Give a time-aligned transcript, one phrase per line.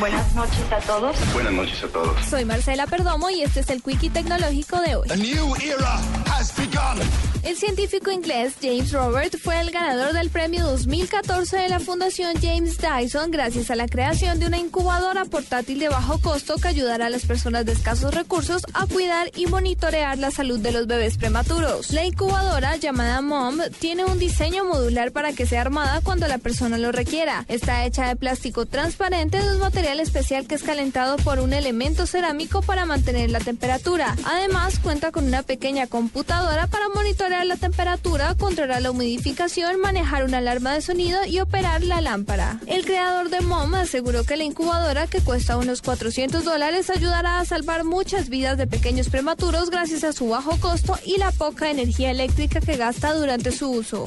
[0.00, 1.14] Buenas noches a todos.
[1.34, 2.24] Buenas noches a todos.
[2.24, 5.08] Soy Marcela Perdomo y este es el Quickie Tecnológico de hoy.
[5.10, 7.30] A new era has begun.
[7.42, 12.76] El científico inglés James Robert fue el ganador del premio 2014 de la Fundación James
[12.78, 17.10] Dyson gracias a la creación de una incubadora portátil de bajo costo que ayudará a
[17.10, 21.90] las personas de escasos recursos a cuidar y monitorear la salud de los bebés prematuros.
[21.90, 26.76] La incubadora llamada MOM tiene un diseño modular para que sea armada cuando la persona
[26.76, 27.46] lo requiera.
[27.48, 32.06] Está hecha de plástico transparente de un material especial que es calentado por un elemento
[32.06, 34.14] cerámico para mantener la temperatura.
[34.24, 40.38] Además, cuenta con una pequeña computadora para monitorear la temperatura, controlar la humidificación, manejar una
[40.38, 42.60] alarma de sonido y operar la lámpara.
[42.66, 47.44] El creador de MOM aseguró que la incubadora, que cuesta unos 400 dólares, ayudará a
[47.44, 52.10] salvar muchas vidas de pequeños prematuros gracias a su bajo costo y la poca energía
[52.10, 54.04] eléctrica que gasta durante su uso.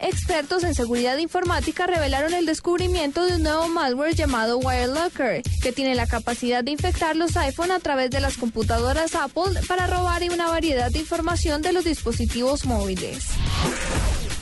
[0.00, 5.94] Expertos en seguridad informática revelaron el descubrimiento de un nuevo malware llamado WireLocker, que tiene
[5.94, 10.48] la capacidad de infectar los iPhone a través de las computadoras Apple para robar una
[10.48, 13.26] variedad de información de los dispositivos móviles.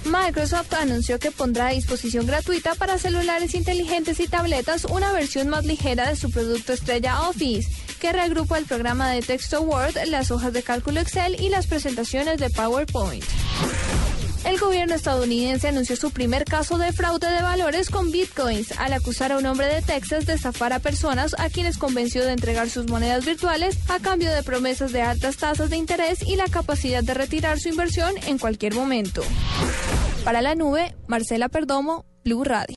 [0.05, 5.65] Microsoft anunció que pondrá a disposición gratuita para celulares inteligentes y tabletas una versión más
[5.65, 7.69] ligera de su producto estrella Office,
[8.01, 12.39] que reagrupa el programa de texto Word, las hojas de cálculo Excel y las presentaciones
[12.39, 13.25] de PowerPoint.
[14.45, 19.33] El gobierno estadounidense anunció su primer caso de fraude de valores con bitcoins al acusar
[19.33, 22.89] a un hombre de Texas de estafar a personas a quienes convenció de entregar sus
[22.89, 27.15] monedas virtuales a cambio de promesas de altas tasas de interés y la capacidad de
[27.15, 29.23] retirar su inversión en cualquier momento.
[30.25, 32.75] Para la nube, Marcela Perdomo, Blue Radio.